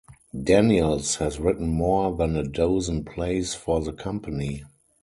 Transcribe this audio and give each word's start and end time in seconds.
Daniels 0.43 1.17
has 1.17 1.39
written 1.39 1.67
more 1.67 2.17
than 2.17 2.35
a 2.35 2.41
dozen 2.41 3.05
plays 3.05 3.53
for 3.53 3.81
the 3.81 3.93
company. 3.93 4.63